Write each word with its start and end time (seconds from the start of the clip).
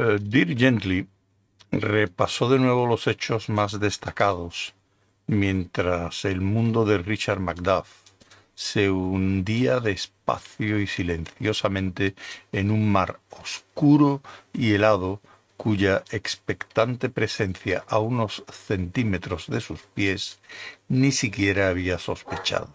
Eh, 0.00 0.18
Dear 0.20 0.56
Gently 0.56 1.08
repasó 1.72 2.48
de 2.48 2.60
nuevo 2.60 2.86
los 2.86 3.08
hechos 3.08 3.48
más 3.48 3.80
destacados 3.80 4.72
mientras 5.26 6.24
el 6.24 6.40
mundo 6.40 6.84
de 6.84 6.98
Richard 6.98 7.40
Macduff 7.40 7.88
se 8.54 8.90
hundía 8.90 9.80
despacio 9.80 10.78
y 10.78 10.86
silenciosamente 10.86 12.14
en 12.52 12.70
un 12.70 12.92
mar 12.92 13.18
oscuro 13.30 14.22
y 14.52 14.72
helado 14.72 15.20
cuya 15.56 16.04
expectante 16.12 17.08
presencia 17.08 17.84
a 17.88 17.98
unos 17.98 18.44
centímetros 18.52 19.48
de 19.48 19.60
sus 19.60 19.80
pies 19.80 20.38
ni 20.86 21.10
siquiera 21.10 21.70
había 21.70 21.98
sospechado. 21.98 22.68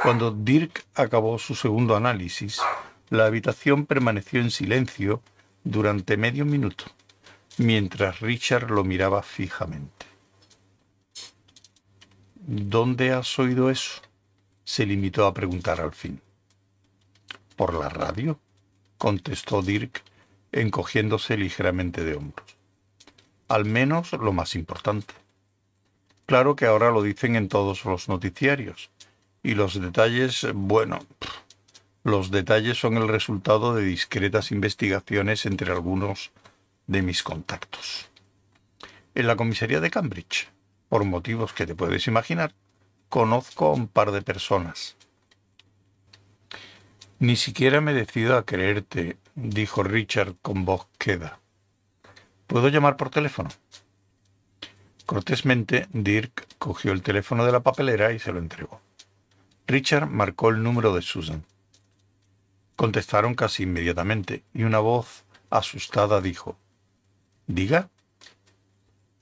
Cuando 0.00 0.30
Dirk 0.30 0.84
acabó 0.94 1.40
su 1.40 1.56
segundo 1.56 1.96
análisis, 1.96 2.60
la 3.10 3.26
habitación 3.26 3.86
permaneció 3.86 4.40
en 4.40 4.50
silencio 4.50 5.22
durante 5.64 6.16
medio 6.16 6.44
minuto, 6.44 6.84
mientras 7.56 8.20
Richard 8.20 8.70
lo 8.70 8.84
miraba 8.84 9.22
fijamente. 9.22 10.06
¿Dónde 12.34 13.12
has 13.12 13.38
oído 13.38 13.70
eso? 13.70 14.02
se 14.64 14.84
limitó 14.84 15.26
a 15.26 15.32
preguntar 15.32 15.80
al 15.80 15.92
fin. 15.92 16.20
¿Por 17.56 17.74
la 17.74 17.88
radio? 17.88 18.38
contestó 18.98 19.62
Dirk, 19.62 20.02
encogiéndose 20.52 21.36
ligeramente 21.36 22.04
de 22.04 22.14
hombros. 22.14 22.56
Al 23.48 23.64
menos 23.64 24.12
lo 24.12 24.32
más 24.32 24.54
importante. 24.54 25.14
Claro 26.26 26.54
que 26.56 26.66
ahora 26.66 26.90
lo 26.90 27.02
dicen 27.02 27.36
en 27.36 27.48
todos 27.48 27.86
los 27.86 28.08
noticiarios. 28.08 28.90
Y 29.42 29.54
los 29.54 29.80
detalles, 29.80 30.46
bueno, 30.52 30.98
los 32.08 32.30
detalles 32.30 32.78
son 32.78 32.96
el 32.96 33.08
resultado 33.08 33.74
de 33.74 33.84
discretas 33.84 34.50
investigaciones 34.50 35.46
entre 35.46 35.72
algunos 35.72 36.32
de 36.86 37.02
mis 37.02 37.22
contactos. 37.22 38.08
En 39.14 39.26
la 39.26 39.36
comisaría 39.36 39.80
de 39.80 39.90
Cambridge, 39.90 40.48
por 40.88 41.04
motivos 41.04 41.52
que 41.52 41.66
te 41.66 41.74
puedes 41.74 42.06
imaginar, 42.06 42.54
conozco 43.08 43.66
a 43.66 43.74
un 43.74 43.88
par 43.88 44.10
de 44.10 44.22
personas. 44.22 44.96
Ni 47.18 47.36
siquiera 47.36 47.80
me 47.80 47.92
decido 47.92 48.36
a 48.36 48.44
creerte, 48.44 49.18
dijo 49.34 49.82
Richard 49.82 50.36
con 50.40 50.64
voz 50.64 50.86
queda. 50.98 51.40
¿Puedo 52.46 52.68
llamar 52.68 52.96
por 52.96 53.10
teléfono? 53.10 53.50
Cortésmente, 55.04 55.88
Dirk 55.92 56.46
cogió 56.58 56.92
el 56.92 57.02
teléfono 57.02 57.44
de 57.44 57.52
la 57.52 57.60
papelera 57.60 58.12
y 58.12 58.18
se 58.18 58.32
lo 58.32 58.38
entregó. 58.38 58.80
Richard 59.66 60.06
marcó 60.06 60.50
el 60.50 60.62
número 60.62 60.94
de 60.94 61.02
Susan. 61.02 61.44
Contestaron 62.78 63.34
casi 63.34 63.64
inmediatamente 63.64 64.44
y 64.54 64.62
una 64.62 64.78
voz 64.78 65.24
asustada 65.50 66.20
dijo, 66.20 66.56
Diga. 67.48 67.88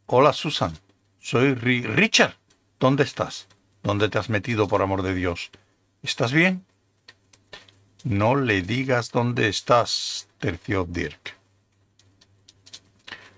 Hola, 0.04 0.34
Susan. 0.34 0.76
Soy 1.20 1.54
Richard. 1.54 2.34
¿Dónde 2.78 3.04
estás? 3.04 3.48
¿Dónde 3.82 4.10
te 4.10 4.18
has 4.18 4.28
metido, 4.28 4.68
por 4.68 4.82
amor 4.82 5.00
de 5.00 5.14
Dios? 5.14 5.50
¿Estás 6.02 6.34
bien? 6.34 6.66
No 8.04 8.36
le 8.36 8.60
digas 8.60 9.10
dónde 9.10 9.48
estás, 9.48 10.28
terció 10.38 10.84
Dirk. 10.84 11.38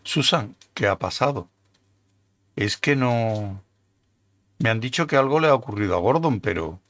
Susan, 0.03 0.57
¿qué 0.75 0.89
ha 0.89 0.99
pasado? 0.99 1.49
Es 2.57 2.77
que 2.77 2.97
no... 2.97 3.63
Me 4.59 4.69
han 4.69 4.81
dicho 4.81 5.07
que 5.07 5.17
algo 5.17 5.39
le 5.39 5.47
ha 5.47 5.55
ocurrido 5.55 5.95
a 5.95 6.01
Gordon, 6.01 6.41
pero... 6.41 6.81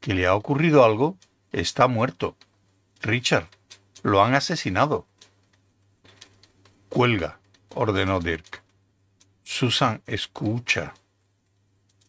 ¿Que 0.00 0.14
le 0.14 0.26
ha 0.26 0.34
ocurrido 0.34 0.82
algo? 0.82 1.18
Está 1.52 1.86
muerto. 1.86 2.36
Richard, 3.02 3.46
lo 4.02 4.22
han 4.22 4.34
asesinado. 4.34 5.06
Cuelga, 6.90 7.38
ordenó 7.74 8.20
Dirk. 8.20 8.62
Susan, 9.42 10.02
escucha. 10.06 10.92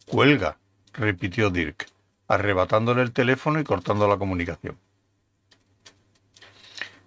Cuelga, 0.06 0.58
repitió 0.92 1.48
Dirk, 1.48 1.86
arrebatándole 2.28 3.00
el 3.02 3.12
teléfono 3.12 3.58
y 3.58 3.64
cortando 3.64 4.06
la 4.06 4.18
comunicación. 4.18 4.76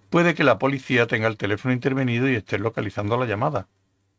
Puede 0.10 0.34
que 0.34 0.44
la 0.44 0.58
policía 0.58 1.06
tenga 1.06 1.28
el 1.28 1.38
teléfono 1.38 1.74
intervenido 1.74 2.28
y 2.28 2.36
esté 2.36 2.58
localizando 2.58 3.18
la 3.18 3.26
llamada, 3.26 3.68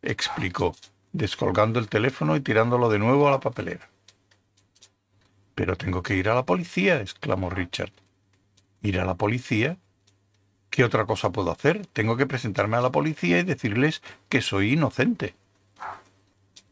explicó, 0.02 0.76
descolgando 1.12 1.80
el 1.80 1.88
teléfono 1.88 2.36
y 2.36 2.40
tirándolo 2.40 2.88
de 2.88 3.00
nuevo 3.00 3.26
a 3.26 3.32
la 3.32 3.40
papelera. 3.40 3.88
Pero 5.56 5.76
tengo 5.76 6.02
que 6.02 6.14
ir 6.14 6.28
a 6.28 6.34
la 6.34 6.44
policía, 6.44 7.00
exclamó 7.00 7.50
Richard 7.50 7.92
ir 8.86 9.00
a 9.00 9.04
la 9.04 9.14
policía. 9.14 9.78
¿Qué 10.70 10.84
otra 10.84 11.06
cosa 11.06 11.30
puedo 11.30 11.50
hacer? 11.50 11.86
Tengo 11.86 12.16
que 12.16 12.26
presentarme 12.26 12.76
a 12.76 12.80
la 12.80 12.92
policía 12.92 13.38
y 13.38 13.44
decirles 13.44 14.02
que 14.28 14.40
soy 14.40 14.72
inocente. 14.72 15.34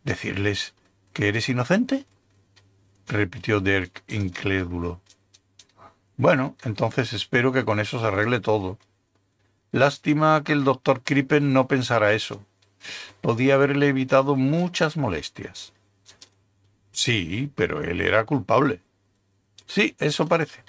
¿Decirles 0.05 0.75
que 1.13 1.29
eres 1.29 1.49
inocente? 1.49 2.05
repitió 3.07 3.61
Dirk 3.61 4.03
incrédulo. 4.09 5.01
Bueno, 6.17 6.57
entonces 6.63 7.13
espero 7.13 7.53
que 7.53 7.65
con 7.65 7.81
eso 7.81 7.99
se 8.01 8.07
arregle 8.07 8.41
todo. 8.41 8.79
Lástima 9.73 10.43
que 10.45 10.53
el 10.53 10.65
doctor 10.65 11.03
Crippen 11.03 11.53
no 11.53 11.67
pensara 11.67 12.13
eso. 12.13 12.45
Podía 13.21 13.55
haberle 13.55 13.89
evitado 13.89 14.37
muchas 14.37 14.97
molestias. 14.97 15.73
Sí, 16.93 17.51
pero 17.55 17.83
él 17.83 18.01
era 18.01 18.25
culpable. 18.25 18.81
Sí, 19.67 19.97
eso 19.99 20.29
parece. 20.29 20.64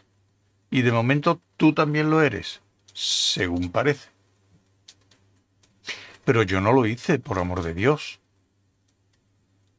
Y 0.70 0.81
de 0.81 0.92
momento 0.92 1.42
tú 1.58 1.74
también 1.74 2.09
lo 2.09 2.22
eres, 2.22 2.62
según 2.94 3.72
parece. 3.72 4.09
Pero 6.24 6.44
yo 6.44 6.59
no 6.59 6.74
lo 6.74 6.86
hice, 6.86 7.20
por 7.20 7.40
amor 7.40 7.62
de 7.62 7.74
Dios. 7.74 8.20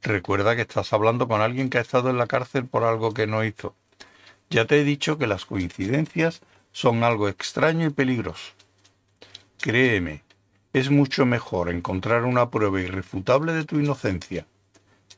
Recuerda 0.02 0.54
que 0.54 0.62
estás 0.62 0.92
hablando 0.92 1.26
con 1.26 1.41
alguien 1.41 1.69
que 1.69 1.78
ha 1.78 1.80
estado 1.80 2.10
en 2.10 2.19
la 2.19 2.28
cárcel 2.28 2.66
por 2.66 2.84
algo 2.84 3.12
que 3.12 3.26
no 3.26 3.42
hizo. 3.44 3.74
Ya 4.48 4.64
te 4.64 4.80
he 4.80 4.84
dicho 4.84 5.19
que 5.19 5.26
las 5.26 5.44
coincidencias 5.44 6.41
son 6.70 7.03
algo 7.03 7.28
extraño 7.28 7.88
y 7.88 7.91
peligroso. 7.91 8.53
Créeme, 9.58 10.22
es 10.72 10.91
mucho 10.91 11.26
mejor 11.26 11.70
encontrar 11.70 12.24
una 12.24 12.50
prueba 12.50 12.80
irrefutable 12.80 13.53
de 13.53 13.64
tu 13.64 13.80
inocencia 13.80 14.47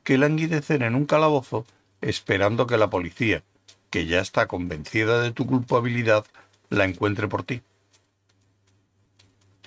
que 0.04 0.16
languidecer 0.16 0.82
en 0.82 0.94
un 0.94 1.04
calabozo 1.04 1.66
esperando 2.00 2.66
que 2.66 2.78
la 2.78 2.88
policía, 2.88 3.42
que 3.90 4.06
ya 4.06 4.20
está 4.20 4.46
convencida 4.46 5.20
de 5.20 5.32
tu 5.32 5.46
culpabilidad, 5.46 6.26
la 6.70 6.84
encuentre 6.84 7.28
por 7.28 7.42
ti. 7.42 7.62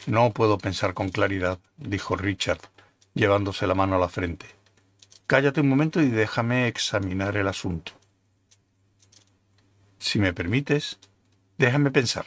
No 0.08 0.32
puedo 0.32 0.58
pensar 0.58 0.94
con 0.94 1.10
claridad, 1.10 1.60
dijo 1.78 2.16
Richard, 2.16 2.62
llevándose 3.14 3.68
la 3.68 3.76
mano 3.76 3.96
a 3.96 4.00
la 4.00 4.10
frente. 4.10 4.46
Cállate 5.28 5.62
un 5.62 5.70
momento 5.70 6.02
y 6.02 6.10
déjame 6.10 6.68
examinar 6.68 7.38
el 7.38 7.48
asunto. 7.48 7.94
Si 10.00 10.20
me 10.20 10.34
permites, 10.34 10.98
déjame 11.58 11.92
pensar. 11.92 12.26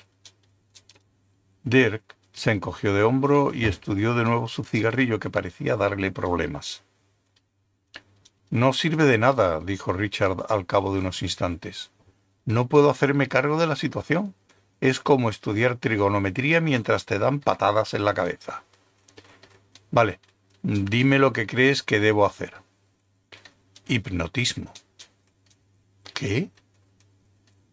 Dirk 1.65 2.15
se 2.33 2.51
encogió 2.53 2.95
de 2.95 3.03
hombro 3.03 3.53
y 3.53 3.67
estudió 3.67 4.15
de 4.15 4.25
nuevo 4.25 4.49
su 4.49 4.65
cigarrillo 4.65 5.19
que 5.19 5.31
parecía 5.31 5.77
darle 5.77 6.11
problemas. 6.11 6.83
No 8.55 8.73
sirve 8.73 9.03
de 9.03 9.19
nada, 9.19 9.59
dijo 9.59 9.93
Richard 9.93 10.47
al 10.49 10.65
cabo 10.65 10.93
de 10.93 11.01
unos 11.01 11.23
instantes. 11.23 11.91
No 12.45 12.69
puedo 12.69 12.89
hacerme 12.89 13.27
cargo 13.27 13.59
de 13.59 13.67
la 13.67 13.75
situación. 13.75 14.33
Es 14.81 15.01
como 15.01 15.29
estudiar 15.29 15.75
trigonometría 15.75 16.61
mientras 16.61 17.05
te 17.05 17.19
dan 17.19 17.41
patadas 17.41 17.95
en 17.95 18.05
la 18.05 18.15
cabeza. 18.15 18.63
Vale, 19.91 20.21
dime 20.63 21.19
lo 21.19 21.33
que 21.33 21.49
crees 21.49 21.83
que 21.83 21.99
debo 21.99 22.25
hacer. 22.25 22.55
Hipnotismo. 23.89 24.73
¿Qué? 26.13 26.49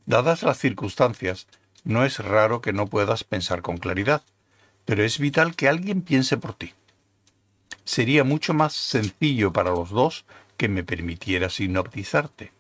Dadas 0.08 0.42
las 0.42 0.58
circunstancias, 0.58 1.46
no 1.84 2.06
es 2.06 2.18
raro 2.18 2.60
que 2.62 2.74
no 2.74 2.88
puedas 2.88 3.24
pensar 3.24 3.62
con 3.62 3.78
claridad, 3.78 4.24
pero 4.86 5.04
es 5.04 5.20
vital 5.20 5.56
que 5.56 5.70
alguien 5.70 6.02
piense 6.02 6.38
por 6.38 6.56
ti. 6.56 6.74
Sería 7.84 8.24
mucho 8.24 8.56
más 8.56 8.74
sencillo 8.74 9.54
para 9.54 9.70
los 9.70 9.92
dos 9.92 10.26
que 10.62 10.70
me 10.70 10.84
permitieras 10.84 11.60
hipnotizarte. 11.60 12.52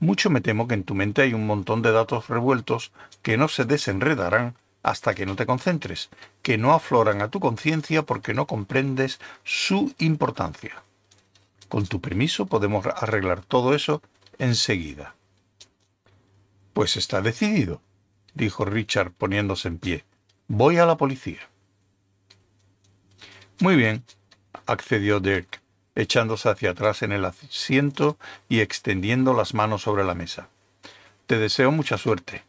Mucho 0.00 0.30
me 0.30 0.40
temo 0.40 0.66
que 0.66 0.74
en 0.74 0.82
tu 0.82 0.96
mente 0.96 1.22
hay 1.22 1.32
un 1.32 1.46
montón 1.46 1.80
de 1.80 1.92
datos 1.92 2.26
revueltos 2.26 2.90
que 3.22 3.36
no 3.36 3.46
se 3.46 3.64
desenredarán 3.64 4.56
hasta 4.82 5.14
que 5.14 5.24
no 5.24 5.36
te 5.36 5.46
concentres, 5.46 6.10
que 6.42 6.58
no 6.58 6.72
afloran 6.72 7.22
a 7.22 7.30
tu 7.30 7.38
conciencia 7.38 8.02
porque 8.02 8.34
no 8.34 8.48
comprendes 8.48 9.20
su 9.44 9.94
importancia. 9.98 10.82
Con 11.68 11.86
tu 11.86 12.00
permiso 12.00 12.46
podemos 12.46 12.84
arreglar 12.84 13.44
todo 13.44 13.76
eso 13.76 14.02
enseguida. 14.40 15.14
Pues 16.72 16.96
está 16.96 17.22
decidido, 17.22 17.80
dijo 18.34 18.64
Richard 18.64 19.12
poniéndose 19.12 19.68
en 19.68 19.78
pie. 19.78 20.04
Voy 20.48 20.78
a 20.78 20.84
la 20.84 20.96
policía. 20.96 21.48
Muy 23.60 23.76
bien, 23.76 24.02
accedió 24.66 25.20
Dirk 25.20 25.60
echándose 25.98 26.48
hacia 26.48 26.70
atrás 26.70 27.02
en 27.02 27.10
el 27.10 27.24
asiento 27.24 28.16
y 28.48 28.60
extendiendo 28.60 29.34
las 29.34 29.52
manos 29.52 29.82
sobre 29.82 30.04
la 30.04 30.14
mesa. 30.14 30.48
Te 31.26 31.38
deseo 31.38 31.72
mucha 31.72 31.98
suerte. 31.98 32.44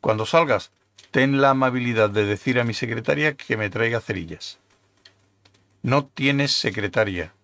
Cuando 0.00 0.24
salgas, 0.24 0.72
ten 1.10 1.42
la 1.42 1.50
amabilidad 1.50 2.08
de 2.08 2.24
decir 2.24 2.58
a 2.58 2.64
mi 2.64 2.72
secretaria 2.72 3.36
que 3.36 3.58
me 3.58 3.68
traiga 3.68 4.00
cerillas. 4.00 4.58
No 5.82 6.06
tienes 6.06 6.52
secretaria, 6.52 7.34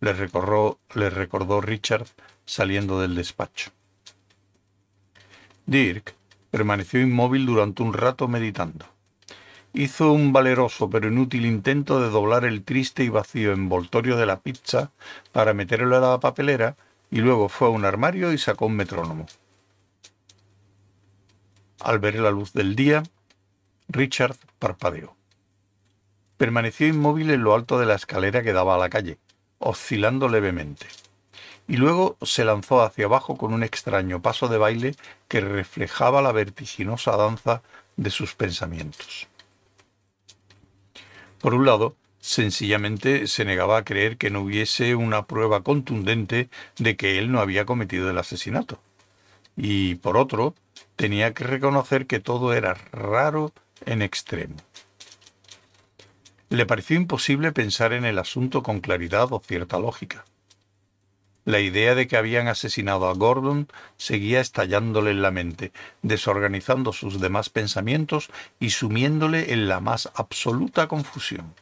le 0.00 0.12
recordó, 0.12 0.80
le 0.92 1.08
recordó 1.08 1.60
Richard 1.60 2.06
saliendo 2.44 3.00
del 3.00 3.14
despacho. 3.14 3.70
Dirk 5.66 6.14
permaneció 6.50 7.00
inmóvil 7.00 7.46
durante 7.46 7.84
un 7.84 7.92
rato 7.92 8.26
meditando. 8.26 8.86
Hizo 9.76 10.12
un 10.12 10.32
valeroso 10.32 10.88
pero 10.88 11.08
inútil 11.08 11.44
intento 11.44 12.00
de 12.00 12.08
doblar 12.08 12.44
el 12.44 12.62
triste 12.62 13.02
y 13.02 13.08
vacío 13.08 13.52
envoltorio 13.52 14.16
de 14.16 14.24
la 14.24 14.38
pizza 14.38 14.92
para 15.32 15.52
meterlo 15.52 15.96
a 15.96 16.00
la 16.00 16.20
papelera 16.20 16.76
y 17.10 17.18
luego 17.18 17.48
fue 17.48 17.66
a 17.66 17.72
un 17.72 17.84
armario 17.84 18.32
y 18.32 18.38
sacó 18.38 18.66
un 18.66 18.76
metrónomo. 18.76 19.26
Al 21.80 21.98
ver 21.98 22.20
la 22.20 22.30
luz 22.30 22.52
del 22.52 22.76
día, 22.76 23.02
Richard 23.88 24.36
parpadeó. 24.60 25.16
Permaneció 26.36 26.86
inmóvil 26.86 27.32
en 27.32 27.42
lo 27.42 27.52
alto 27.52 27.76
de 27.80 27.86
la 27.86 27.96
escalera 27.96 28.44
que 28.44 28.52
daba 28.52 28.76
a 28.76 28.78
la 28.78 28.90
calle, 28.90 29.18
oscilando 29.58 30.28
levemente, 30.28 30.86
y 31.66 31.78
luego 31.78 32.16
se 32.22 32.44
lanzó 32.44 32.80
hacia 32.80 33.06
abajo 33.06 33.36
con 33.36 33.52
un 33.52 33.64
extraño 33.64 34.22
paso 34.22 34.46
de 34.46 34.58
baile 34.58 34.94
que 35.26 35.40
reflejaba 35.40 36.22
la 36.22 36.30
vertiginosa 36.30 37.16
danza 37.16 37.62
de 37.96 38.10
sus 38.10 38.36
pensamientos. 38.36 39.26
Por 41.44 41.52
un 41.52 41.66
lado, 41.66 41.94
sencillamente 42.20 43.26
se 43.26 43.44
negaba 43.44 43.76
a 43.76 43.84
creer 43.84 44.16
que 44.16 44.30
no 44.30 44.40
hubiese 44.40 44.94
una 44.94 45.26
prueba 45.26 45.62
contundente 45.62 46.48
de 46.78 46.96
que 46.96 47.18
él 47.18 47.30
no 47.30 47.38
había 47.38 47.66
cometido 47.66 48.08
el 48.08 48.16
asesinato. 48.16 48.80
Y 49.54 49.96
por 49.96 50.16
otro, 50.16 50.54
tenía 50.96 51.34
que 51.34 51.44
reconocer 51.44 52.06
que 52.06 52.18
todo 52.18 52.54
era 52.54 52.72
raro 52.92 53.52
en 53.84 54.00
extremo. 54.00 54.56
Le 56.48 56.64
pareció 56.64 56.96
imposible 56.96 57.52
pensar 57.52 57.92
en 57.92 58.06
el 58.06 58.18
asunto 58.18 58.62
con 58.62 58.80
claridad 58.80 59.30
o 59.30 59.42
cierta 59.46 59.78
lógica. 59.78 60.24
La 61.44 61.60
idea 61.60 61.94
de 61.94 62.06
que 62.06 62.16
habían 62.16 62.48
asesinado 62.48 63.06
a 63.06 63.14
Gordon 63.14 63.68
seguía 63.98 64.40
estallándole 64.40 65.10
en 65.10 65.20
la 65.20 65.30
mente, 65.30 65.72
desorganizando 66.02 66.92
sus 66.92 67.20
demás 67.20 67.50
pensamientos 67.50 68.30
y 68.60 68.70
sumiéndole 68.70 69.52
en 69.52 69.68
la 69.68 69.80
más 69.80 70.10
absoluta 70.14 70.88
confusión. 70.88 71.52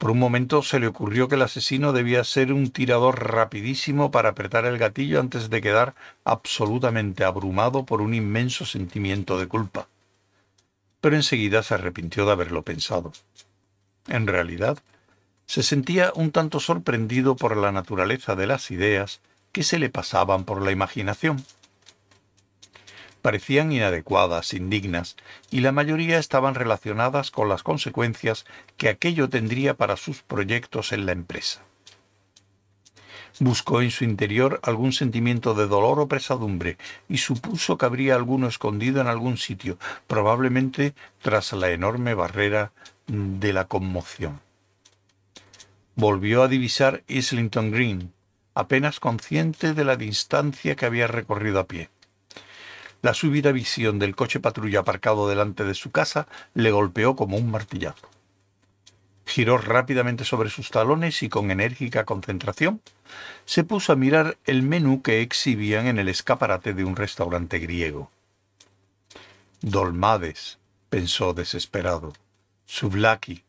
Por 0.00 0.10
un 0.12 0.18
momento 0.18 0.62
se 0.62 0.80
le 0.80 0.86
ocurrió 0.86 1.28
que 1.28 1.34
el 1.34 1.42
asesino 1.42 1.92
debía 1.92 2.24
ser 2.24 2.54
un 2.54 2.70
tirador 2.70 3.30
rapidísimo 3.30 4.10
para 4.10 4.30
apretar 4.30 4.64
el 4.64 4.78
gatillo 4.78 5.20
antes 5.20 5.50
de 5.50 5.60
quedar 5.60 5.94
absolutamente 6.24 7.22
abrumado 7.24 7.84
por 7.84 8.00
un 8.00 8.14
inmenso 8.14 8.64
sentimiento 8.64 9.38
de 9.38 9.46
culpa. 9.46 9.88
Pero 11.02 11.16
enseguida 11.16 11.62
se 11.62 11.74
arrepintió 11.74 12.24
de 12.24 12.32
haberlo 12.32 12.62
pensado. 12.62 13.12
En 14.08 14.26
realidad, 14.26 14.78
se 15.50 15.64
sentía 15.64 16.12
un 16.14 16.30
tanto 16.30 16.60
sorprendido 16.60 17.34
por 17.34 17.56
la 17.56 17.72
naturaleza 17.72 18.36
de 18.36 18.46
las 18.46 18.70
ideas 18.70 19.20
que 19.50 19.64
se 19.64 19.80
le 19.80 19.90
pasaban 19.90 20.44
por 20.44 20.62
la 20.62 20.70
imaginación 20.70 21.44
parecían 23.20 23.72
inadecuadas, 23.72 24.54
indignas, 24.54 25.16
y 25.50 25.60
la 25.60 25.72
mayoría 25.72 26.18
estaban 26.18 26.54
relacionadas 26.54 27.32
con 27.32 27.48
las 27.48 27.64
consecuencias 27.64 28.46
que 28.76 28.88
aquello 28.88 29.28
tendría 29.28 29.74
para 29.74 29.96
sus 29.96 30.22
proyectos 30.22 30.92
en 30.92 31.04
la 31.04 31.12
empresa. 31.12 31.62
Buscó 33.40 33.82
en 33.82 33.90
su 33.90 34.04
interior 34.04 34.60
algún 34.62 34.92
sentimiento 34.92 35.54
de 35.54 35.66
dolor 35.66 35.98
o 35.98 36.06
pesadumbre 36.06 36.78
y 37.08 37.18
supuso 37.18 37.76
que 37.76 37.86
habría 37.86 38.14
alguno 38.14 38.46
escondido 38.46 39.00
en 39.00 39.08
algún 39.08 39.36
sitio, 39.36 39.78
probablemente 40.06 40.94
tras 41.20 41.52
la 41.52 41.70
enorme 41.70 42.14
barrera 42.14 42.70
de 43.08 43.52
la 43.52 43.64
conmoción. 43.66 44.40
Volvió 45.96 46.42
a 46.42 46.48
divisar 46.48 47.02
Islington 47.08 47.70
Green, 47.70 48.12
apenas 48.54 49.00
consciente 49.00 49.74
de 49.74 49.84
la 49.84 49.96
distancia 49.96 50.76
que 50.76 50.86
había 50.86 51.06
recorrido 51.06 51.60
a 51.60 51.66
pie. 51.66 51.90
La 53.02 53.14
súbita 53.14 53.52
visión 53.52 53.98
del 53.98 54.14
coche 54.14 54.40
patrulla 54.40 54.80
aparcado 54.80 55.28
delante 55.28 55.64
de 55.64 55.74
su 55.74 55.90
casa 55.90 56.26
le 56.54 56.70
golpeó 56.70 57.16
como 57.16 57.36
un 57.36 57.50
martillazo. 57.50 58.08
Giró 59.24 59.58
rápidamente 59.58 60.24
sobre 60.24 60.50
sus 60.50 60.70
talones 60.70 61.22
y 61.22 61.28
con 61.28 61.50
enérgica 61.50 62.04
concentración 62.04 62.82
se 63.44 63.64
puso 63.64 63.92
a 63.92 63.96
mirar 63.96 64.36
el 64.44 64.62
menú 64.62 65.02
que 65.02 65.20
exhibían 65.20 65.86
en 65.86 65.98
el 65.98 66.08
escaparate 66.08 66.74
de 66.74 66.84
un 66.84 66.96
restaurante 66.96 67.58
griego. 67.58 68.10
Dolmades, 69.62 70.58
pensó 70.88 71.32
desesperado. 71.32 72.12
Souvlaki. 72.66 73.44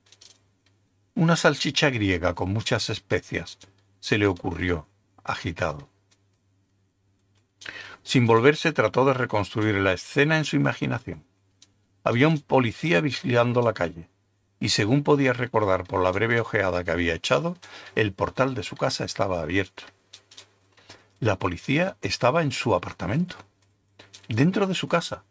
Una 1.22 1.36
salchicha 1.36 1.92
griega 1.92 2.34
con 2.34 2.52
muchas 2.52 2.90
especias, 2.90 3.60
se 4.00 4.18
le 4.18 4.26
ocurrió, 4.26 4.88
agitado. 5.24 5.88
Sin 8.02 8.26
volverse 8.26 8.72
trató 8.72 9.06
de 9.06 9.14
reconstruir 9.14 9.76
la 9.76 9.94
escena 9.94 10.40
en 10.40 10.46
su 10.46 10.56
imaginación. 10.56 11.24
Había 12.04 12.28
un 12.28 12.40
policía 12.40 13.02
vigilando 13.02 13.62
la 13.62 13.74
calle, 13.74 14.10
y 14.60 14.70
según 14.70 15.04
podía 15.04 15.32
recordar 15.32 15.84
por 15.84 16.02
la 16.02 16.10
breve 16.12 16.42
ojeada 16.42 16.84
que 16.84 16.90
había 16.90 17.14
echado, 17.14 17.56
el 17.94 18.14
portal 18.14 18.56
de 18.56 18.64
su 18.64 18.76
casa 18.76 19.06
estaba 19.06 19.44
abierto. 19.44 19.84
La 21.20 21.38
policía 21.38 21.98
estaba 22.02 22.42
en 22.42 22.52
su 22.52 22.74
apartamento, 22.74 23.36
dentro 24.28 24.66
de 24.66 24.74
su 24.74 24.88
casa. 24.88 25.24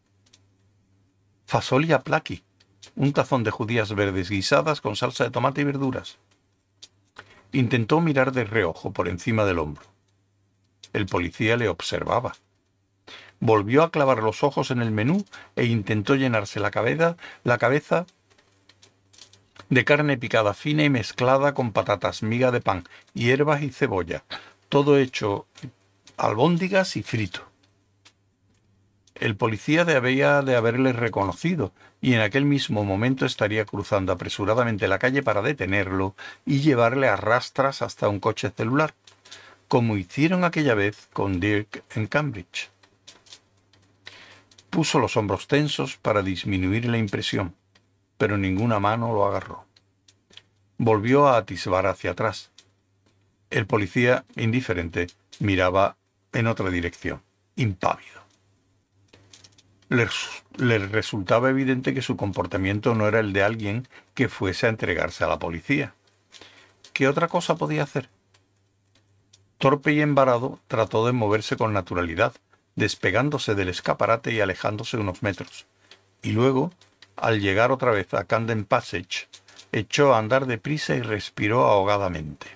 Fasolia 1.46 1.98
plaki, 1.98 2.44
un 3.00 3.12
tazón 3.12 3.44
de 3.44 3.50
judías 3.50 3.94
verdes 3.94 4.28
guisadas 4.28 4.80
con 4.80 4.94
salsa 4.94 5.24
de 5.24 5.30
tomate 5.30 5.62
y 5.62 5.64
verduras. 5.64 6.18
Intentó 7.52 8.00
mirar 8.00 8.32
de 8.32 8.44
reojo 8.44 8.92
por 8.92 9.08
encima 9.08 9.44
del 9.44 9.58
hombro. 9.58 9.84
El 10.92 11.06
policía 11.06 11.56
le 11.56 11.68
observaba 11.68 12.34
volvió 13.40 13.82
a 13.82 13.90
clavar 13.90 14.18
los 14.22 14.44
ojos 14.44 14.70
en 14.70 14.82
el 14.82 14.92
menú 14.92 15.24
e 15.56 15.64
intentó 15.64 16.14
llenarse 16.14 16.60
la 16.60 16.70
cabeza, 16.70 17.16
la 17.42 17.58
cabeza 17.58 18.06
de 19.70 19.84
carne 19.84 20.18
picada 20.18 20.52
fina 20.52 20.84
y 20.84 20.90
mezclada 20.90 21.54
con 21.54 21.72
patatas, 21.72 22.22
miga 22.22 22.50
de 22.50 22.60
pan, 22.60 22.84
hierbas 23.14 23.62
y 23.62 23.70
cebolla, 23.70 24.24
todo 24.68 24.98
hecho 24.98 25.46
albóndigas 26.16 26.96
y 26.96 27.02
frito. 27.02 27.49
El 29.20 29.36
policía 29.36 29.84
debía 29.84 30.40
de 30.40 30.56
haberle 30.56 30.94
reconocido 30.94 31.74
y 32.00 32.14
en 32.14 32.22
aquel 32.22 32.46
mismo 32.46 32.84
momento 32.84 33.26
estaría 33.26 33.66
cruzando 33.66 34.12
apresuradamente 34.12 34.88
la 34.88 34.98
calle 34.98 35.22
para 35.22 35.42
detenerlo 35.42 36.14
y 36.46 36.60
llevarle 36.60 37.06
a 37.06 37.16
rastras 37.16 37.82
hasta 37.82 38.08
un 38.08 38.18
coche 38.18 38.50
celular, 38.50 38.94
como 39.68 39.98
hicieron 39.98 40.42
aquella 40.42 40.74
vez 40.74 41.06
con 41.12 41.38
Dirk 41.38 41.84
en 41.94 42.06
Cambridge. 42.06 42.70
Puso 44.70 44.98
los 44.98 45.18
hombros 45.18 45.46
tensos 45.48 45.98
para 45.98 46.22
disminuir 46.22 46.86
la 46.86 46.96
impresión, 46.96 47.54
pero 48.16 48.38
ninguna 48.38 48.80
mano 48.80 49.12
lo 49.12 49.26
agarró. 49.26 49.66
Volvió 50.78 51.28
a 51.28 51.36
atisbar 51.36 51.86
hacia 51.86 52.12
atrás. 52.12 52.52
El 53.50 53.66
policía, 53.66 54.24
indiferente, 54.36 55.08
miraba 55.40 55.98
en 56.32 56.46
otra 56.46 56.70
dirección, 56.70 57.20
impávido. 57.56 58.29
Le, 59.90 60.08
le, 60.56 60.78
resultaba 60.78 61.50
evidente 61.50 61.92
que 61.92 62.00
su 62.00 62.16
comportamiento 62.16 62.94
no 62.94 63.06
era 63.06 63.20
el 63.20 63.32
de 63.32 63.42
alguien 63.42 63.88
que 64.14 64.28
fuese 64.28 64.66
a 64.66 64.70
entregarse 64.70 65.24
a 65.24 65.26
la 65.26 65.38
policía. 65.38 65.94
¿Qué 66.92 67.08
otra 67.08 67.28
cosa 67.28 67.56
podía 67.56 67.82
hacer? 67.82 68.08
Torpe 69.58 69.92
y 69.92 70.00
embarado, 70.00 70.60
trató 70.68 71.04
de 71.04 71.12
moverse 71.12 71.56
con 71.56 71.72
naturalidad, 71.72 72.32
despegándose 72.76 73.54
del 73.54 73.68
escaparate 73.68 74.32
y 74.32 74.40
alejándose 74.40 74.96
unos 74.96 75.22
metros. 75.22 75.66
Y 76.22 76.30
luego, 76.30 76.72
al 77.16 77.40
llegar 77.40 77.72
otra 77.72 77.90
vez 77.90 78.14
a 78.14 78.24
Camden 78.24 78.64
Passage, 78.64 79.28
echó 79.72 80.14
a 80.14 80.18
andar 80.18 80.46
deprisa 80.46 80.94
y 80.94 81.02
respiró 81.02 81.64
ahogadamente. 81.66 82.46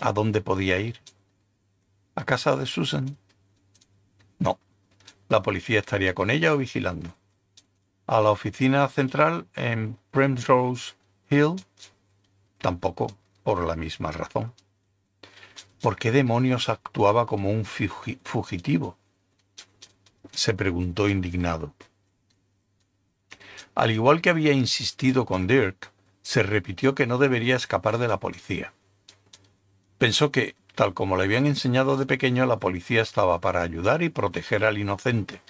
¿A 0.00 0.12
dónde 0.12 0.40
podía 0.40 0.78
ir? 0.78 1.00
¿A 2.14 2.24
casa 2.24 2.54
de 2.56 2.66
Susan? 2.66 3.16
La 5.32 5.42
policía 5.42 5.78
estaría 5.78 6.14
con 6.14 6.28
ella 6.28 6.52
o 6.52 6.58
vigilando. 6.58 7.08
¿A 8.06 8.20
la 8.20 8.28
oficina 8.28 8.86
central 8.88 9.46
en 9.56 9.96
Primrose 10.10 10.92
Hill? 11.30 11.54
Tampoco, 12.58 13.06
por 13.42 13.66
la 13.66 13.74
misma 13.74 14.12
razón. 14.12 14.52
¿Por 15.80 15.96
qué 15.96 16.12
demonios 16.12 16.68
actuaba 16.68 17.24
como 17.24 17.50
un 17.50 17.64
fugitivo? 17.64 18.98
se 20.32 20.52
preguntó 20.52 21.08
indignado. 21.08 21.72
Al 23.74 23.90
igual 23.90 24.20
que 24.20 24.28
había 24.28 24.52
insistido 24.52 25.24
con 25.24 25.46
Dirk, 25.46 25.92
se 26.20 26.42
repitió 26.42 26.94
que 26.94 27.06
no 27.06 27.16
debería 27.16 27.56
escapar 27.56 27.96
de 27.96 28.08
la 28.08 28.20
policía. 28.20 28.74
Pensó 29.96 30.30
que, 30.30 30.56
tal 30.74 30.94
como 30.94 31.16
le 31.16 31.24
habían 31.24 31.46
enseñado 31.46 31.96
de 31.96 32.06
pequeño, 32.06 32.46
la 32.46 32.58
policía 32.58 33.02
estaba 33.02 33.40
para 33.40 33.62
ayudar 33.62 34.02
y 34.02 34.08
proteger 34.08 34.64
al 34.64 34.78
inocente. 34.78 35.40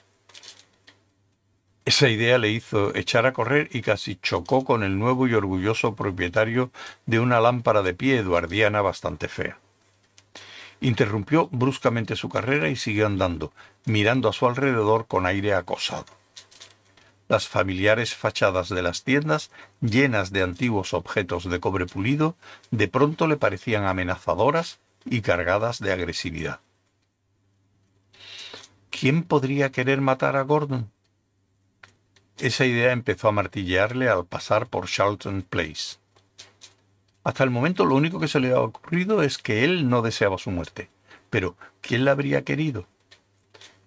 Esa 1.85 2.09
idea 2.09 2.39
le 2.39 2.51
hizo 2.51 2.95
echar 2.95 3.27
a 3.27 3.33
correr 3.33 3.69
y 3.73 3.83
casi 3.83 4.17
chocó 4.17 4.65
con 4.65 4.85
el 4.85 4.99
nuevo 4.99 5.27
y 5.27 5.35
orgulloso 5.35 5.97
propietario 5.97 6.71
de 7.07 7.19
una 7.19 7.41
lámpara 7.41 7.83
de 7.83 7.93
pie 7.93 8.19
eduardiana 8.19 8.83
bastante 8.83 9.27
fea. 9.27 9.59
Interrumpió 10.81 11.49
bruscamente 11.51 12.15
su 12.15 12.29
carrera 12.29 12.69
y 12.69 12.77
siguió 12.77 13.07
andando, 13.07 13.53
mirando 13.85 14.29
a 14.29 14.33
su 14.33 14.47
alrededor 14.47 15.07
con 15.07 15.27
aire 15.27 15.55
acosado. 15.55 16.07
Las 17.29 17.49
familiares 17.49 18.15
fachadas 18.15 18.69
de 18.69 18.83
las 18.83 19.03
tiendas, 19.03 19.51
llenas 19.81 20.33
de 20.33 20.43
antiguos 20.43 20.95
objetos 20.95 21.49
de 21.49 21.61
cobre 21.61 21.87
pulido, 21.87 22.37
de 22.71 22.89
pronto 22.89 23.27
le 23.27 23.37
parecían 23.37 23.85
amenazadoras 23.85 24.79
y 25.05 25.21
cargadas 25.21 25.79
de 25.79 25.93
agresividad. 25.93 26.61
¿Quién 28.91 29.23
podría 29.25 29.73
querer 29.73 30.01
matar 30.01 30.37
a 30.37 30.43
Gordon? 30.43 30.91
Esa 32.39 32.67
idea 32.67 32.93
empezó 32.93 33.29
a 33.29 33.33
martillearle 33.33 34.09
al 34.09 34.27
pasar 34.27 34.67
por 34.67 34.87
Charlton 34.87 35.43
Place. 35.43 35.97
Hasta 37.25 37.45
el 37.45 37.51
momento 37.51 37.85
lo 37.85 37.95
único 37.95 38.19
que 38.19 38.29
se 38.29 38.41
le 38.41 38.53
ha 38.53 38.61
ocurrido 38.61 39.23
es 39.23 39.39
que 39.39 39.65
él 39.65 39.89
no 39.89 40.03
deseaba 40.03 40.39
su 40.39 40.51
muerte. 40.51 40.91
Pero, 41.31 41.57
¿quién 41.81 42.05
la 42.05 42.11
habría 42.11 42.43
querido? 42.43 42.87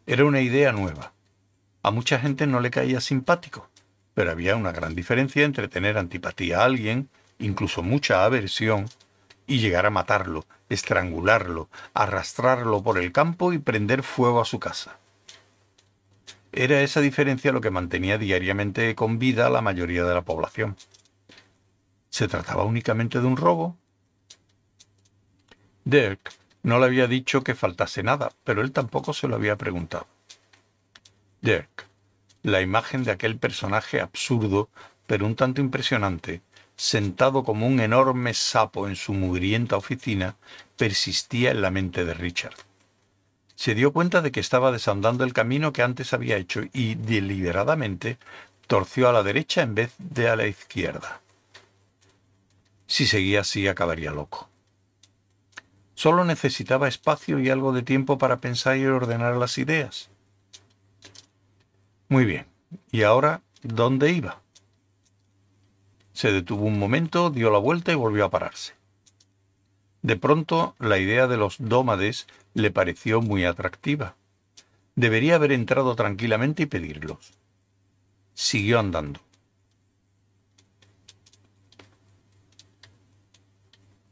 Era 0.07 0.25
una 0.25 0.41
idea 0.41 0.72
nueva. 0.72 1.13
A 1.84 1.91
mucha 1.91 2.17
gente 2.17 2.48
no 2.48 2.60
le 2.60 2.72
caía 2.72 3.01
simpático, 3.01 3.69
pero 4.13 4.31
había 4.31 4.55
una 4.55 4.72
gran 4.72 4.95
diferencia 4.95 5.43
entre 5.43 5.67
tener 5.67 5.98
antipatía 5.98 6.62
a 6.62 6.65
alguien, 6.65 7.10
incluso 7.38 7.84
mucha 7.84 8.24
aversión, 8.24 8.89
y 9.48 9.60
llegar 9.60 9.86
a 9.86 9.90
matarlo, 9.90 10.46
estrangularlo, 10.70 11.70
arrastrarlo 11.94 12.82
por 12.84 12.98
el 12.98 13.12
campo 13.12 13.54
y 13.54 13.60
prender 13.60 14.04
fuego 14.04 14.42
a 14.42 14.46
su 14.46 14.60
casa. 14.60 14.98
Era 16.52 16.82
esa 16.82 17.02
diferencia 17.02 17.52
lo 17.52 17.62
que 17.62 17.70
mantenía 17.70 18.18
diariamente 18.18 18.96
con 18.96 19.20
vida 19.20 19.48
a 19.48 19.50
la 19.50 19.62
mayoría 19.62 20.06
de 20.06 20.14
la 20.14 20.22
población. 20.22 20.78
¿Se 22.10 22.28
trataba 22.28 22.64
únicamente 22.64 23.20
de 23.20 23.28
un 23.28 23.36
robo? 23.36 23.78
Dirk 25.84 26.34
no 26.64 26.80
le 26.80 26.86
había 26.86 27.08
dicho 27.08 27.44
que 27.44 27.54
faltase 27.54 28.02
nada, 28.02 28.32
pero 28.44 28.62
él 28.62 28.72
tampoco 28.72 29.14
se 29.14 29.28
lo 29.28 29.36
había 29.36 29.56
preguntado. 29.56 30.08
Dirk, 31.42 31.86
la 32.42 32.62
imagen 32.62 33.04
de 33.04 33.12
aquel 33.12 33.38
personaje 33.38 34.02
absurdo, 34.02 34.70
pero 35.06 35.28
un 35.28 35.36
tanto 35.36 35.62
impresionante, 35.62 36.42
sentado 36.75 37.44
como 37.44 37.67
un 37.67 37.79
enorme 37.79 38.34
sapo 38.34 38.88
en 38.88 38.96
su 38.96 39.13
mugrienta 39.13 39.77
oficina, 39.77 40.36
persistía 40.77 41.51
en 41.51 41.62
la 41.62 41.72
mente 41.72 42.05
de 42.05 42.13
Richard 42.13 42.55
se 43.55 43.74
dio 43.74 43.94
cuenta 43.94 44.22
de 44.22 44.32
que 44.32 44.41
estaba 44.41 44.72
desandando 44.72 45.24
el 45.24 45.34
camino 45.34 45.74
que 45.74 45.82
antes 45.82 46.13
había 46.13 46.38
hecho 46.38 46.63
y 46.74 46.96
deliberadamente 46.96 48.17
torció 48.67 49.10
a 49.10 49.13
la 49.13 49.24
derecha 49.24 49.62
en 49.62 49.75
vez 49.75 49.94
de 49.98 50.29
a 50.29 50.36
la 50.36 50.48
izquierda. 50.48 51.22
Si 52.88 53.08
seguía 53.08 53.41
así 53.41 53.67
acabaría 53.67 54.12
loco. 54.12 54.50
Solo 55.96 56.25
necesitaba 56.25 56.89
espacio 56.89 57.39
y 57.39 57.50
algo 57.50 57.72
de 57.72 57.82
tiempo 57.82 58.17
para 58.17 58.41
pensar 58.41 58.77
y 58.77 58.86
ordenar 58.86 59.38
las 59.38 59.58
ideas. 59.58 60.10
Muy 62.10 62.25
bien. 62.25 62.46
¿Y 62.91 63.03
ahora 63.03 63.41
dónde 63.63 64.12
iba? 64.12 64.41
Se 66.15 66.31
detuvo 66.31 66.63
un 66.63 66.79
momento, 66.79 67.29
dio 67.29 67.51
la 67.51 67.57
vuelta 67.60 67.91
y 67.91 67.95
volvió 67.95 68.24
a 68.24 68.29
pararse. 68.29 68.74
De 70.01 70.15
pronto 70.15 70.74
la 70.79 70.98
idea 70.98 71.27
de 71.27 71.36
los 71.36 71.57
dómades 71.60 72.25
le 72.53 72.72
pareció 72.72 73.22
muy 73.22 73.43
atractiva. 73.43 74.15
Debería 74.95 75.36
haber 75.36 75.51
entrado 75.51 75.93
tranquilamente 75.93 76.63
y 76.63 76.65
pedirlos. 76.67 77.34
Siguió 78.34 78.79
andando. 78.79 79.19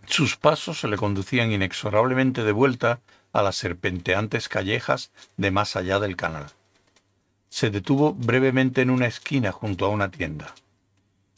Sus 0.05 0.35
pasos 0.35 0.81
se 0.81 0.89
le 0.89 0.97
conducían 0.97 1.53
inexorablemente 1.53 2.43
de 2.43 2.51
vuelta 2.51 2.99
a 3.31 3.41
las 3.41 3.55
serpenteantes 3.55 4.49
callejas 4.49 5.11
de 5.37 5.51
más 5.51 5.77
allá 5.77 5.99
del 5.99 6.17
canal. 6.17 6.47
Se 7.47 7.69
detuvo 7.69 8.13
brevemente 8.13 8.81
en 8.81 8.89
una 8.89 9.07
esquina 9.07 9.53
junto 9.53 9.85
a 9.85 9.89
una 9.89 10.11
tienda 10.11 10.53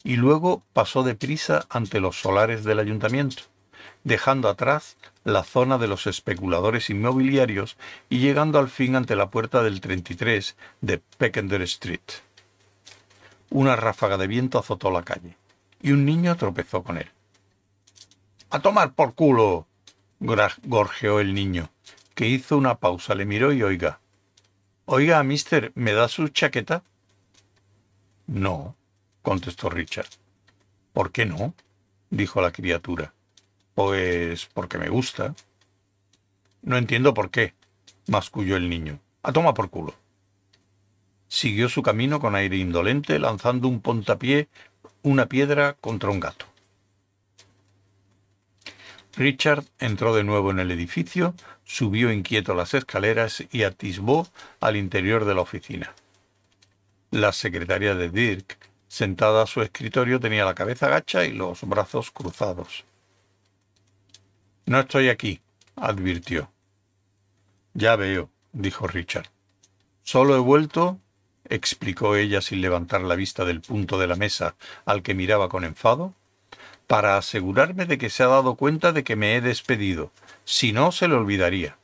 y 0.06 0.16
luego 0.16 0.62
pasó 0.72 1.02
deprisa 1.02 1.66
ante 1.68 2.00
los 2.00 2.20
solares 2.20 2.64
del 2.64 2.78
ayuntamiento 2.78 3.42
dejando 4.04 4.48
atrás 4.48 4.96
la 5.24 5.42
zona 5.42 5.78
de 5.78 5.88
los 5.88 6.06
especuladores 6.06 6.90
inmobiliarios 6.90 7.76
y 8.08 8.20
llegando 8.20 8.60
al 8.60 8.68
fin 8.68 8.94
ante 8.94 9.16
la 9.16 9.30
puerta 9.30 9.64
del 9.64 9.80
33 9.80 10.56
de 10.80 10.98
Peckender 11.18 11.60
Street. 11.62 12.22
Una 13.50 13.74
ráfaga 13.74 14.16
de 14.16 14.28
viento 14.28 14.60
azotó 14.60 14.92
la 14.92 15.02
calle 15.02 15.36
y 15.82 15.90
un 15.90 16.04
niño 16.04 16.36
tropezó 16.36 16.84
con 16.84 16.98
él. 16.98 17.10
¡A 18.50 18.60
tomar 18.60 18.92
por 18.92 19.14
culo! 19.14 19.66
gorjeó 20.20 21.18
el 21.18 21.34
niño, 21.34 21.70
que 22.14 22.28
hizo 22.28 22.56
una 22.56 22.76
pausa, 22.76 23.16
le 23.16 23.26
miró 23.26 23.52
y 23.52 23.64
oiga. 23.64 23.98
Oiga, 24.84 25.20
mister, 25.24 25.72
¿me 25.74 25.94
da 25.94 26.06
su 26.06 26.28
chaqueta? 26.28 26.84
No, 28.28 28.76
contestó 29.26 29.68
Richard. 29.68 30.06
¿Por 30.92 31.10
qué 31.10 31.26
no? 31.26 31.52
dijo 32.10 32.40
la 32.40 32.52
criatura. 32.52 33.12
Pues 33.74 34.46
porque 34.54 34.78
me 34.78 34.88
gusta. 34.88 35.34
No 36.62 36.76
entiendo 36.76 37.12
por 37.12 37.32
qué, 37.32 37.52
masculló 38.06 38.54
el 38.54 38.70
niño. 38.70 39.00
A 39.24 39.32
toma 39.32 39.52
por 39.52 39.68
culo. 39.68 39.96
Siguió 41.26 41.68
su 41.68 41.82
camino 41.82 42.20
con 42.20 42.36
aire 42.36 42.56
indolente, 42.56 43.18
lanzando 43.18 43.66
un 43.66 43.80
pontapié, 43.80 44.46
una 45.02 45.26
piedra 45.26 45.72
contra 45.72 46.10
un 46.10 46.20
gato. 46.20 46.46
Richard 49.16 49.64
entró 49.80 50.14
de 50.14 50.22
nuevo 50.22 50.52
en 50.52 50.60
el 50.60 50.70
edificio, 50.70 51.34
subió 51.64 52.12
inquieto 52.12 52.54
las 52.54 52.74
escaleras 52.74 53.42
y 53.50 53.64
atisbó 53.64 54.28
al 54.60 54.76
interior 54.76 55.24
de 55.24 55.34
la 55.34 55.40
oficina. 55.40 55.92
La 57.10 57.32
secretaria 57.32 57.96
de 57.96 58.08
Dirk, 58.08 58.56
sentada 58.88 59.42
a 59.42 59.46
su 59.46 59.62
escritorio, 59.62 60.20
tenía 60.20 60.44
la 60.44 60.54
cabeza 60.54 60.88
gacha 60.88 61.24
y 61.24 61.32
los 61.32 61.62
brazos 61.62 62.10
cruzados. 62.10 62.84
No 64.64 64.80
estoy 64.80 65.08
aquí, 65.08 65.40
advirtió. 65.76 66.50
Ya 67.74 67.96
veo, 67.96 68.30
dijo 68.52 68.86
Richard. 68.86 69.28
Solo 70.02 70.36
he 70.36 70.40
vuelto, 70.40 70.98
explicó 71.48 72.16
ella 72.16 72.40
sin 72.40 72.60
levantar 72.60 73.02
la 73.02 73.16
vista 73.16 73.44
del 73.44 73.60
punto 73.60 73.98
de 73.98 74.06
la 74.06 74.16
mesa 74.16 74.56
al 74.84 75.02
que 75.02 75.14
miraba 75.14 75.48
con 75.48 75.64
enfado, 75.64 76.14
para 76.86 77.16
asegurarme 77.16 77.86
de 77.86 77.98
que 77.98 78.10
se 78.10 78.22
ha 78.22 78.28
dado 78.28 78.54
cuenta 78.54 78.92
de 78.92 79.04
que 79.04 79.16
me 79.16 79.36
he 79.36 79.40
despedido. 79.40 80.12
Si 80.44 80.72
no, 80.72 80.92
se 80.92 81.08
le 81.08 81.14
olvidaría. 81.14 81.76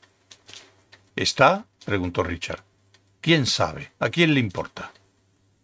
¿Está? 1.16 1.66
preguntó 1.85 2.23
Richard. 2.23 2.62
¿Quién 3.21 3.47
sabe? 3.47 3.92
¿A 3.99 4.11
quién 4.11 4.35
le 4.35 4.40
importa? 4.40 4.92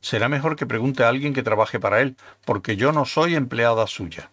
Será 0.00 0.28
mejor 0.28 0.56
que 0.56 0.66
pregunte 0.66 1.04
a 1.04 1.08
alguien 1.08 1.34
que 1.34 1.42
trabaje 1.42 1.80
para 1.80 2.00
él, 2.00 2.16
porque 2.44 2.76
yo 2.76 2.92
no 2.92 3.04
soy 3.04 3.34
empleada 3.34 3.86
suya. 3.86 4.30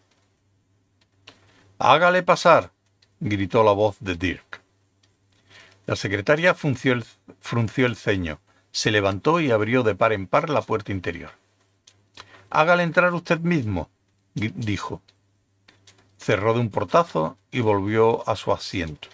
Hágale 1.79 2.23
pasar, 2.23 2.71
gritó 3.19 3.63
la 3.63 3.71
voz 3.71 3.97
de 3.99 4.15
Dirk. 4.15 4.61
La 5.85 5.95
secretaria 5.95 6.53
frunció 6.53 6.93
el, 6.93 7.95
ceño, 7.95 8.39
se 8.71 8.91
levantó 8.91 9.39
y 9.39 9.51
abrió 9.51 9.83
de 9.83 9.95
par 9.95 10.13
en 10.13 10.25
par 10.25 10.49
la 10.49 10.61
puerta 10.61 10.91
interior. 10.91 11.31
Hágale 12.49 12.83
entrar 12.83 13.13
usted 13.13 13.39
mismo, 13.39 13.89
dijo. 14.33 15.01
Cerró 16.17 16.53
de 16.53 16.59
un 16.59 16.69
portazo 16.69 17.37
y 17.51 17.59
volvió 17.59 18.27
a 18.27 18.35
su 18.35 18.51
asiento. 18.51 19.09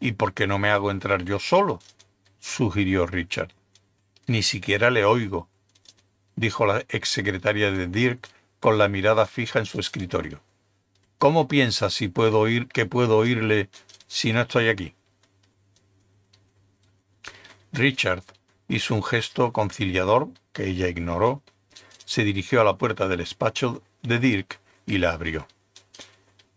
¿Y 0.00 0.12
por 0.12 0.32
qué 0.32 0.46
no 0.46 0.58
me 0.58 0.70
hago 0.70 0.90
entrar 0.90 1.22
yo 1.24 1.38
solo? 1.38 1.80
sugirió 2.40 3.06
Richard. 3.06 3.57
Ni 4.28 4.42
siquiera 4.42 4.90
le 4.90 5.06
oigo, 5.06 5.48
dijo 6.36 6.66
la 6.66 6.84
exsecretaria 6.90 7.72
de 7.72 7.86
Dirk 7.86 8.28
con 8.60 8.76
la 8.76 8.86
mirada 8.86 9.24
fija 9.24 9.58
en 9.58 9.64
su 9.64 9.80
escritorio. 9.80 10.42
¿Cómo 11.16 11.48
piensa 11.48 11.88
si 11.88 12.08
puedo 12.08 12.38
oír 12.38 12.68
que 12.68 12.84
puedo 12.84 13.16
oírle 13.16 13.70
si 14.06 14.34
no 14.34 14.42
estoy 14.42 14.68
aquí? 14.68 14.92
Richard 17.72 18.22
hizo 18.68 18.94
un 18.94 19.02
gesto 19.02 19.50
conciliador 19.54 20.28
que 20.52 20.66
ella 20.68 20.88
ignoró, 20.88 21.42
se 22.04 22.22
dirigió 22.22 22.60
a 22.60 22.64
la 22.64 22.76
puerta 22.76 23.08
del 23.08 23.20
despacho 23.20 23.82
de 24.02 24.18
Dirk 24.18 24.60
y 24.86 24.98
la 24.98 25.12
abrió. 25.12 25.48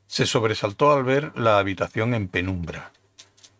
Se 0.08 0.26
sobresaltó 0.26 0.92
al 0.92 1.06
ver 1.06 1.32
la 1.38 1.58
habitación 1.58 2.16
en 2.16 2.28
penumbra. 2.28 2.92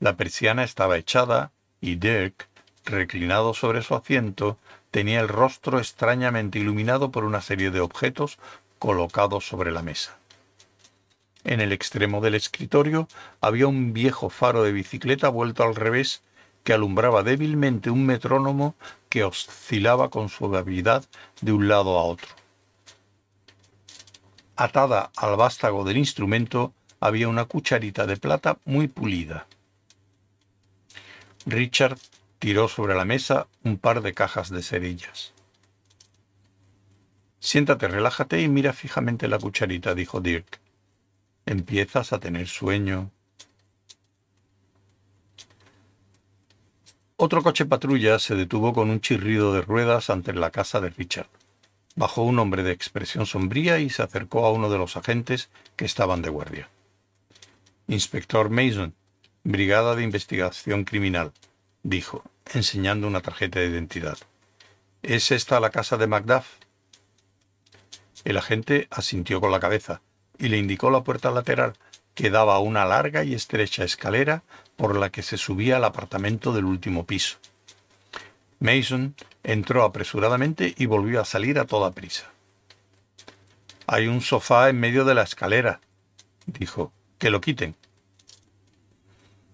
La 0.02 0.18
persiana 0.18 0.66
estaba 0.66 0.98
echada 0.98 1.54
y 1.80 1.96
Dirk, 1.96 2.50
reclinado 2.86 3.54
sobre 3.54 3.82
su 3.82 3.96
asiento, 3.96 4.58
tenía 4.92 5.20
el 5.20 5.28
rostro 5.28 5.80
extrañamente 5.80 6.60
iluminado 6.60 7.12
por 7.12 7.24
una 7.24 7.42
serie 7.42 7.72
de 7.72 7.80
objetos 7.80 8.38
colocados 8.80 9.48
sobre 9.48 9.72
la 9.72 9.82
mesa. 9.82 10.18
En 11.44 11.60
el 11.60 11.72
extremo 11.72 12.22
del 12.22 12.36
escritorio 12.36 13.08
había 13.40 13.68
un 13.68 13.94
viejo 13.94 14.30
faro 14.30 14.64
de 14.64 14.72
bicicleta 14.72 15.30
vuelto 15.30 15.64
al 15.64 15.76
revés 15.76 16.22
que 16.64 16.74
alumbraba 16.74 17.24
débilmente 17.24 17.90
un 17.90 18.06
metrónomo 18.06 18.76
que 19.10 19.24
oscilaba 19.24 20.10
con 20.10 20.30
suavidad 20.30 21.04
de 21.42 21.52
un 21.52 21.68
lado 21.68 21.98
a 21.98 22.04
otro. 22.04 22.30
Atada 24.56 25.12
al 25.16 25.38
vástago 25.38 25.84
del 25.84 25.98
instrumento 25.98 26.74
había 27.00 27.28
una 27.28 27.46
cucharita 27.46 28.06
de 28.06 28.18
plata 28.18 28.60
muy 28.66 28.88
pulida. 28.88 29.48
Richard 31.48 31.98
tiró 32.42 32.68
sobre 32.68 32.96
la 32.96 33.06
mesa 33.06 33.46
un 33.64 33.78
par 33.78 34.02
de 34.02 34.16
cajas 34.16 34.50
de 34.50 34.64
cerillas. 34.64 35.32
Siéntate, 37.40 37.88
relájate 37.88 38.42
y 38.42 38.48
mira 38.48 38.74
fijamente 38.74 39.28
la 39.28 39.38
cucharita, 39.38 39.94
dijo 39.94 40.22
Dirk. 40.22 40.60
Empiezas 41.46 42.14
a 42.14 42.20
tener 42.20 42.48
sueño. 42.48 43.12
Otro 47.16 47.44
coche 47.44 47.68
patrulla 47.68 48.18
se 48.18 48.34
detuvo 48.34 48.74
con 48.74 48.90
un 48.90 49.02
chirrido 49.02 49.54
de 49.54 49.62
ruedas 49.62 50.10
ante 50.10 50.34
la 50.34 50.50
casa 50.50 50.82
de 50.82 50.90
Richard. 50.90 51.30
Bajó 51.96 52.24
un 52.24 52.40
hombre 52.40 52.64
de 52.64 52.72
expresión 52.72 53.28
sombría 53.28 53.78
y 53.78 53.92
se 53.92 54.02
acercó 54.02 54.48
a 54.48 54.52
uno 54.52 54.72
de 54.72 54.80
los 54.80 54.98
agentes 54.98 55.52
que 55.76 55.86
estaban 55.86 56.24
de 56.24 56.30
guardia. 56.32 56.70
Inspector 57.88 58.50
Mason, 58.50 58.96
Brigada 59.44 59.96
de 59.96 60.02
Investigación 60.02 60.86
Criminal, 60.86 61.34
dijo, 61.84 62.24
enseñando 62.54 63.08
una 63.08 63.22
tarjeta 63.22 63.60
de 63.60 63.68
identidad. 63.68 64.18
¿Es 65.04 65.32
esta 65.32 65.60
la 65.60 65.70
casa 65.70 65.98
de 65.98 66.08
Macduff? 66.08 66.46
El 68.24 68.38
agente 68.38 68.88
asintió 68.92 69.42
con 69.42 69.52
la 69.52 69.60
cabeza 69.60 70.02
y 70.38 70.50
le 70.50 70.58
indicó 70.58 70.92
la 70.92 71.04
puerta 71.04 71.32
lateral 71.32 71.74
que 72.14 72.30
daba 72.30 72.56
a 72.56 72.60
una 72.60 72.86
larga 72.86 73.24
y 73.24 73.34
estrecha 73.34 73.84
escalera 73.84 74.44
por 74.76 74.98
la 74.98 75.10
que 75.10 75.24
se 75.24 75.38
subía 75.38 75.78
al 75.78 75.86
apartamento 75.86 76.54
del 76.54 76.66
último 76.66 77.06
piso. 77.06 77.38
Mason 78.60 79.16
entró 79.44 79.84
apresuradamente 79.84 80.76
y 80.78 80.86
volvió 80.86 81.20
a 81.20 81.26
salir 81.26 81.58
a 81.58 81.66
toda 81.66 81.92
prisa. 81.92 82.32
Hay 83.88 84.08
un 84.08 84.22
sofá 84.22 84.70
en 84.70 84.80
medio 84.80 85.04
de 85.04 85.16
la 85.16 85.24
escalera, 85.24 85.82
dijo. 86.46 86.94
Que 87.18 87.30
lo 87.30 87.40
quiten. 87.40 87.76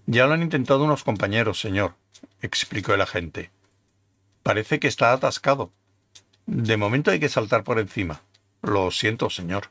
Ya 0.05 0.25
lo 0.25 0.33
han 0.33 0.41
intentado 0.41 0.85
unos 0.85 1.03
compañeros, 1.03 1.59
señor, 1.59 1.95
explicó 2.41 2.93
el 2.93 3.01
agente. 3.01 3.51
Parece 4.43 4.79
que 4.79 4.87
está 4.87 5.11
atascado. 5.13 5.71
De 6.45 6.77
momento 6.77 7.11
hay 7.11 7.19
que 7.19 7.29
saltar 7.29 7.63
por 7.63 7.79
encima. 7.79 8.21
Lo 8.61 8.91
siento, 8.91 9.29
señor. 9.29 9.69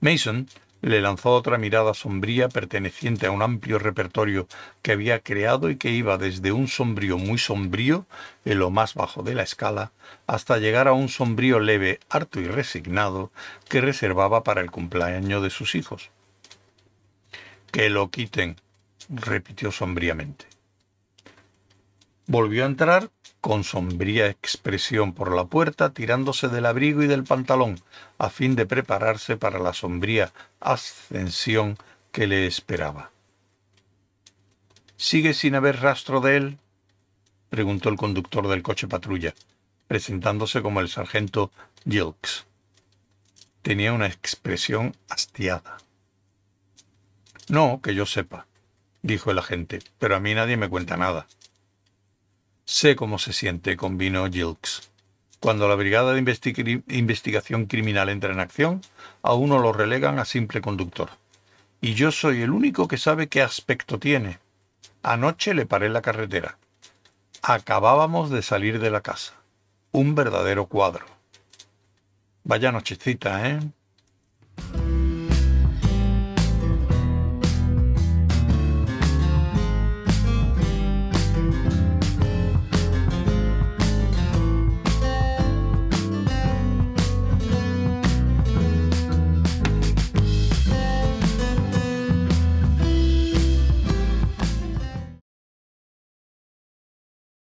Mason 0.00 0.48
le 0.82 1.02
lanzó 1.02 1.32
otra 1.32 1.58
mirada 1.58 1.92
sombría 1.92 2.48
perteneciente 2.48 3.26
a 3.26 3.30
un 3.30 3.42
amplio 3.42 3.78
repertorio 3.78 4.48
que 4.80 4.92
había 4.92 5.20
creado 5.20 5.68
y 5.68 5.76
que 5.76 5.90
iba 5.90 6.16
desde 6.16 6.52
un 6.52 6.68
sombrío 6.68 7.18
muy 7.18 7.38
sombrío, 7.38 8.06
en 8.44 8.58
lo 8.58 8.70
más 8.70 8.94
bajo 8.94 9.22
de 9.22 9.34
la 9.34 9.42
escala, 9.42 9.92
hasta 10.26 10.56
llegar 10.56 10.88
a 10.88 10.92
un 10.92 11.08
sombrío 11.08 11.60
leve, 11.60 12.00
harto 12.08 12.40
y 12.40 12.46
resignado 12.48 13.30
que 13.68 13.82
reservaba 13.82 14.42
para 14.42 14.62
el 14.62 14.70
cumpleaños 14.70 15.42
de 15.42 15.50
sus 15.50 15.74
hijos. 15.74 16.10
Que 17.70 17.90
lo 17.90 18.10
quiten, 18.10 18.56
repitió 19.10 19.70
sombríamente. 19.70 20.49
Volvió 22.30 22.62
a 22.62 22.68
entrar 22.68 23.10
con 23.40 23.64
sombría 23.64 24.28
expresión 24.28 25.14
por 25.14 25.34
la 25.34 25.46
puerta, 25.46 25.92
tirándose 25.92 26.46
del 26.46 26.64
abrigo 26.66 27.02
y 27.02 27.08
del 27.08 27.24
pantalón, 27.24 27.80
a 28.18 28.30
fin 28.30 28.54
de 28.54 28.66
prepararse 28.66 29.36
para 29.36 29.58
la 29.58 29.72
sombría 29.72 30.32
ascensión 30.60 31.76
que 32.12 32.28
le 32.28 32.46
esperaba. 32.46 33.10
¿Sigue 34.96 35.34
sin 35.34 35.56
haber 35.56 35.80
rastro 35.80 36.20
de 36.20 36.36
él? 36.36 36.58
preguntó 37.48 37.88
el 37.88 37.96
conductor 37.96 38.46
del 38.46 38.62
coche 38.62 38.86
patrulla, 38.86 39.34
presentándose 39.88 40.62
como 40.62 40.78
el 40.78 40.88
sargento 40.88 41.50
Gilks. 41.84 42.46
Tenía 43.62 43.92
una 43.92 44.06
expresión 44.06 44.94
hastiada. 45.08 45.78
No, 47.48 47.80
que 47.82 47.96
yo 47.96 48.06
sepa, 48.06 48.46
dijo 49.02 49.32
el 49.32 49.40
agente, 49.40 49.80
pero 49.98 50.14
a 50.14 50.20
mí 50.20 50.32
nadie 50.32 50.56
me 50.56 50.68
cuenta 50.68 50.96
nada. 50.96 51.26
Sé 52.72 52.94
cómo 52.94 53.18
se 53.18 53.32
siente, 53.32 53.76
convino 53.76 54.30
Gilks. 54.30 54.92
Cuando 55.40 55.66
la 55.66 55.74
Brigada 55.74 56.12
de 56.12 56.20
Investigación 56.86 57.66
Criminal 57.66 58.08
entra 58.08 58.32
en 58.32 58.38
acción, 58.38 58.80
a 59.22 59.34
uno 59.34 59.58
lo 59.58 59.72
relegan 59.72 60.20
a 60.20 60.24
simple 60.24 60.60
conductor. 60.60 61.10
Y 61.80 61.94
yo 61.94 62.12
soy 62.12 62.42
el 62.42 62.52
único 62.52 62.86
que 62.86 62.96
sabe 62.96 63.28
qué 63.28 63.42
aspecto 63.42 63.98
tiene. 63.98 64.38
Anoche 65.02 65.52
le 65.52 65.66
paré 65.66 65.88
la 65.88 66.00
carretera. 66.00 66.58
Acabábamos 67.42 68.30
de 68.30 68.40
salir 68.40 68.78
de 68.78 68.92
la 68.92 69.00
casa. 69.00 69.34
Un 69.90 70.14
verdadero 70.14 70.66
cuadro. 70.66 71.06
Vaya 72.44 72.70
nochecita, 72.70 73.50
¿eh? 73.50 73.58